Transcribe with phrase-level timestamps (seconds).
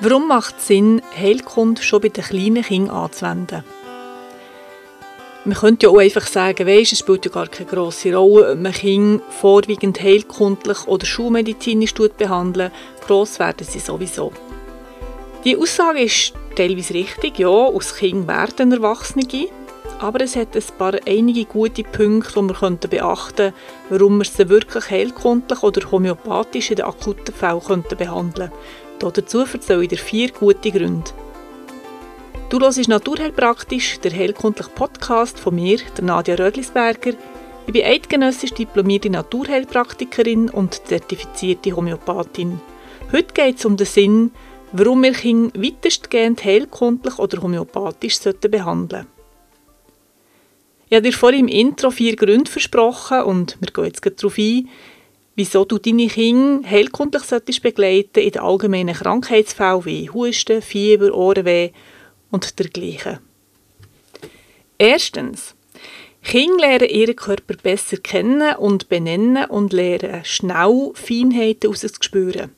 [0.00, 3.64] Warum macht es Sinn, Heilkunde schon bei den kleinen Kindern anzuwenden?
[5.46, 8.60] Man könnte ja auch einfach sagen, weisst, es spielt ja gar keine grosse Rolle, ob
[8.60, 12.72] man Kinder vorwiegend heilkundlich oder schulmedizinisch behandelt.
[13.06, 14.32] Gross werden sie sowieso.
[15.44, 19.48] Die Aussage ist teilweise richtig, ja, aus Kind werden Erwachsene.
[19.98, 23.54] Aber es hat ein paar einige gute Punkte, die wir beachten könnten,
[23.88, 28.85] warum wir sie wirklich heilkundlich oder homöopathisch in den akuten Fällen behandeln könnten.
[28.98, 31.10] Dazu erzähle ich dir vier gute Gründe.
[32.48, 37.12] Du hörst Naturheilpraktisch, der heilkundliche Podcast von mir, der Nadja Rödlisberger.
[37.66, 42.60] Ich bin eidgenössisch diplomierte Naturheilpraktikerin und zertifizierte Homöopathin.
[43.12, 44.30] Heute geht es um den Sinn,
[44.72, 49.06] warum wir Kinder weitestgehend heilkundlich oder homöopathisch behandeln sollten.
[50.88, 54.68] Ich habe dir vorhin im Intro vier Gründe versprochen und wir gehen jetzt darauf ein,
[55.36, 61.70] wieso du deine Kinder heilkundlich solltest begleiten in den allgemeinen Krankheitsfällen wie Husten, Fieber, Ohrenweh
[62.30, 63.18] und dergleichen.
[64.78, 65.54] Erstens.
[66.22, 72.50] Kinder lernen ihren Körper besser kennen und benennen und lernen schnell Feinheiten auszuspüren.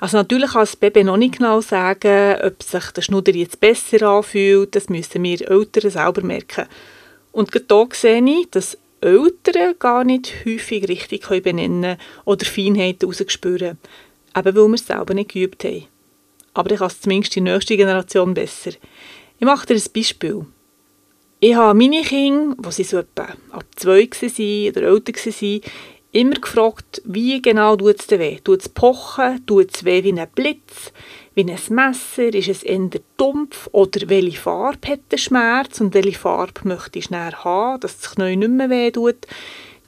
[0.00, 4.02] Also natürlich kann das Baby noch nicht genau sagen, ob sich der Schnudder jetzt besser
[4.06, 4.74] anfühlt.
[4.76, 6.66] Das müssen wir Eltern selber merken.
[7.32, 13.78] Und hier sehe ich, dass Eltern gar nicht häufig richtig benennen oder Feinheiten herausspüren,
[14.36, 15.86] eben weil wir es selber nicht geübt haben.
[16.54, 18.72] Aber ich kann es zumindest die nächste Generation besser.
[19.38, 20.46] Ich mache dir ein Beispiel.
[21.38, 25.60] Ich habe meine Kinder, die sie so etwa ab zwei waren oder älter waren,
[26.12, 28.38] immer gefragt, wie genau tut es weh?
[28.42, 29.44] Tut es pochen?
[29.44, 30.92] Tut es weh wie ein Blitz?
[31.36, 32.34] Wie ein Messer?
[32.34, 33.68] Ist es eher dumpf?
[33.70, 35.80] Oder welche Farbe hat der Schmerz?
[35.80, 39.26] Und welche Farbe möchte ich schnell haben, dass das Knie nicht mehr weh tut?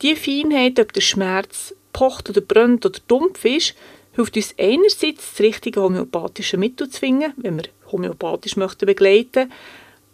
[0.02, 3.74] Die Feinheit, ob der Schmerz pocht oder brennt oder dumpf ist,
[4.12, 9.50] hilft uns einerseits, das richtige homöopathische Mittel zu finden, wenn wir homöopathisch möchten begleiten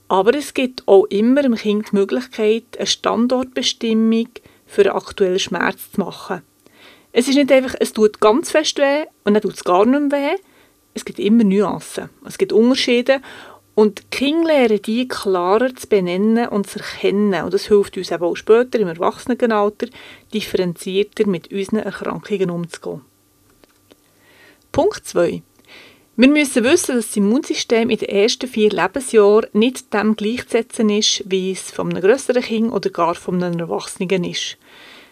[0.08, 4.28] aber es gibt auch immer dem Kind die Möglichkeit, eine Standortbestimmung
[4.66, 6.42] für einen aktuellen Schmerz zu machen.
[7.12, 10.12] Es ist nicht einfach, es tut ganz fest weh und dann tut es gar nicht
[10.12, 10.40] mehr weh.
[10.94, 12.08] Es gibt immer Nuancen.
[12.24, 13.20] Es gibt Unterschiede
[13.74, 17.44] und die Kinder lernen die klarer zu benennen und zu erkennen.
[17.44, 19.88] Und das hilft uns auch später im Erwachsenenalter,
[20.32, 23.02] differenzierter mit unseren Erkrankungen umzugehen.
[24.70, 25.42] Punkt 2.
[26.16, 31.24] Wir müssen wissen, dass das Immunsystem in den ersten vier Lebensjahren nicht dem gleichzusetzen ist,
[31.26, 34.56] wie es von einem größeren Kind oder gar von einem Erwachsenen ist.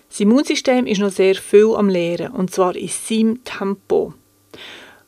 [0.08, 4.14] Das Immunsystem ist noch sehr viel am Lehren, und zwar in seinem Tempo.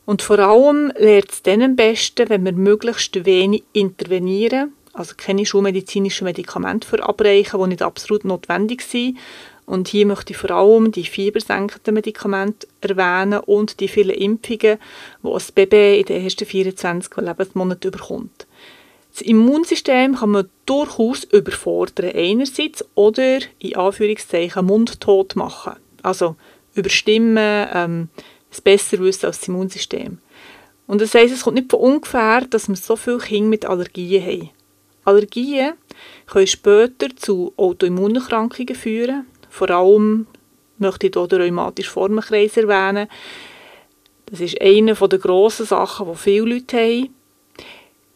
[0.07, 5.47] Und vor allem lernt es dann am besten, wenn wir möglichst wenig intervenieren, also keine
[5.47, 9.19] schulmedizinischen Medikamente verabreichen, die nicht absolut notwendig sind,
[9.67, 14.79] und hier möchte ich vor allem die fiebersenkenden Medikamente erwähnen und die vielen Impfungen,
[15.23, 18.47] die das Baby in den ersten 24 Lebensmonaten bekommt.
[19.13, 25.77] Das Immunsystem kann man durchaus überfordern einerseits oder in Anführungszeichen mundtot machen.
[26.03, 26.37] Also
[26.75, 28.09] überstimmen, ähm,
[28.55, 30.19] es besser wissen als das Immunsystem.
[30.87, 34.23] Und das heisst, es kommt nicht von ungefähr, dass wir so viele Kinder mit Allergien
[34.23, 34.51] haben.
[35.05, 35.75] Allergien
[36.27, 40.27] können später zu Autoimmunerkrankungen führen, vor allem
[40.79, 43.09] möchte ich hier den rheumatischen Formenkreis erwähnen.
[44.27, 47.15] Das ist eine der grossen Sachen, die viele Leute haben.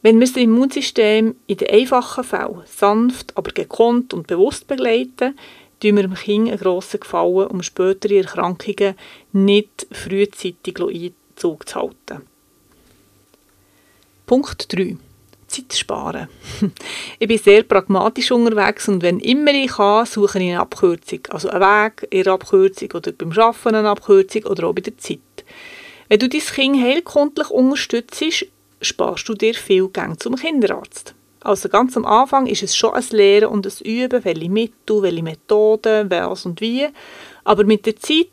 [0.03, 5.37] Wenn wir das Immunsystem in den einfachen Fällen sanft, aber gekonnt und bewusst begleiten,
[5.81, 8.95] tun wir dem Kind einen grossen Gefallen, um spätere Erkrankungen
[9.33, 12.27] nicht frühzeitig Einzug zu halten.
[14.27, 14.97] Punkt 3.
[15.47, 16.29] Zeit sparen.
[17.19, 21.21] ich bin sehr pragmatisch unterwegs und wenn immer ich kann, suche ich eine Abkürzung.
[21.31, 24.99] Also einen Weg in einer Abkürzung oder beim Arbeiten eine Abkürzung oder auch bei der
[24.99, 25.19] Zeit.
[26.09, 28.47] Wenn du dein Kind heilkundlich unterstützt,
[28.81, 31.15] sparst du dir viel Geld zum Kinderarzt.
[31.41, 35.23] Also ganz am Anfang ist es schon ein Lehren und ein Üben, welche Mittel, welche
[35.23, 36.89] Methoden, was und wie.
[37.45, 38.29] Aber mit der Zeit,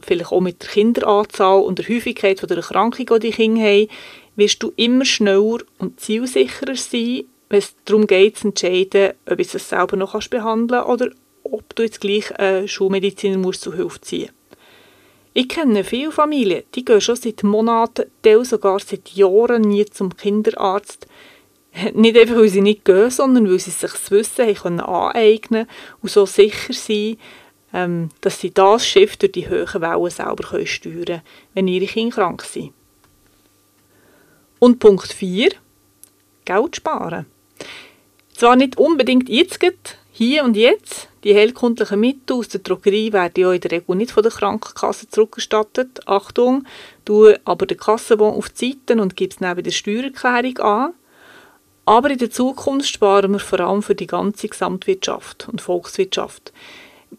[0.00, 3.88] vielleicht auch mit der Kinderanzahl und der Häufigkeit der Erkrankung, die die Kinder haben,
[4.36, 9.42] wirst du immer schneller und zielsicherer sein, wenn es darum geht, zu entscheiden, ob du
[9.42, 11.10] es selber noch behandeln kannst oder
[11.44, 14.30] ob du jetzt gleich einen Schulmediziner musst zu Hilfe ziehen
[15.34, 20.16] Ich kenne viele Familien, die gehen schon seit Monaten, teil sogar seit Jahren nie zum
[20.16, 21.06] Kinderarzt.
[21.94, 25.66] Nicht einfach, weil sie nicht gehen, sondern weil sie sich das Wissen haben können aneignen
[26.02, 27.16] und so sicher sein,
[27.72, 31.22] ähm, dass sie das Schiff durch die hohen Wellen selber steuern können,
[31.54, 32.72] wenn ihre Kinder krank sind.
[34.60, 35.50] Und Punkt 4,
[36.44, 37.26] Geld sparen.
[38.34, 39.58] Zwar nicht unbedingt jetzt,
[40.12, 44.10] hier und jetzt, Die heilkundlichen Mittel aus der Drogerie werden ja in der Regel nicht
[44.12, 46.06] von der Krankenkasse zurückgestattet.
[46.06, 46.66] Achtung,
[47.06, 50.92] du aber den Kassenbon auf die Seite und gibst neben der Steuererklärung an.
[51.86, 56.52] Aber in der Zukunft sparen wir vor allem für die ganze Gesamtwirtschaft und Volkswirtschaft.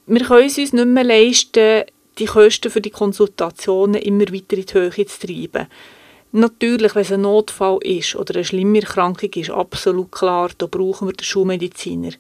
[0.08, 1.84] Wir können es uns nicht mehr leisten,
[2.18, 5.68] die Kosten für die Konsultationen immer weiter in die Höhe zu treiben.
[6.32, 11.08] Natürlich, wenn es ein Notfall ist oder eine schlimme Erkrankung ist, absolut klar, da brauchen
[11.08, 12.12] wir den Schulmediziner.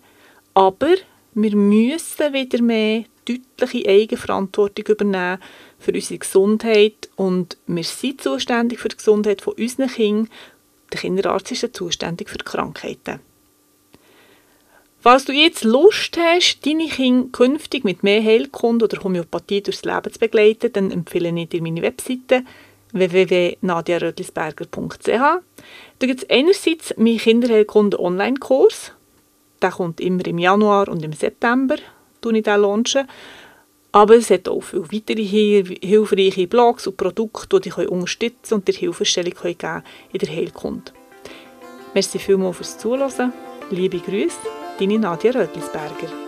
[0.53, 0.95] Aber
[1.33, 5.39] wir müssen wieder mehr deutliche Eigenverantwortung übernehmen
[5.79, 10.29] für unsere Gesundheit und wir sind zuständig für die Gesundheit von unseren Kindern.
[10.95, 13.19] Der Kinderarzt ist zuständig für die Krankheiten.
[15.01, 20.13] Falls du jetzt Lust hast, deine Kinder künftig mit mehr Heilkunde oder Homöopathie durchs Leben
[20.13, 22.45] zu begleiten, dann empfehle ich dir meine Webseite
[22.93, 25.09] www.nadiarödlisberger.ch.
[25.09, 25.41] Da
[25.99, 28.93] gibt es einerseits meinen Kinderheilkunde Online-Kurs.
[29.61, 33.05] Der kommt immer im Januar und im September, ich den launchen.
[33.95, 38.73] Aber es hat auch viele weitere hilfreiche Blogs und Produkte, die dich unterstützen und dir
[38.73, 40.91] Hilfestellung geben in der Heilkunde.
[41.93, 43.31] Merci vielmals fürs Zuhören.
[43.71, 44.35] Liebe Grüße,
[44.79, 46.24] deine Nadia Rödlisberger.